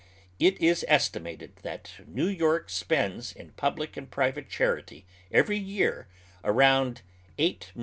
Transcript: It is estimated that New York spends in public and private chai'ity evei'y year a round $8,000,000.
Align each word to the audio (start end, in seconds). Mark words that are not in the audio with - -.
It 0.39 0.59
is 0.59 0.83
estimated 0.87 1.57
that 1.57 1.91
New 2.07 2.25
York 2.25 2.71
spends 2.71 3.31
in 3.31 3.51
public 3.51 3.95
and 3.95 4.09
private 4.09 4.49
chai'ity 4.49 5.03
evei'y 5.31 5.63
year 5.63 6.07
a 6.43 6.51
round 6.51 7.03
$8,000,000. 7.37 7.67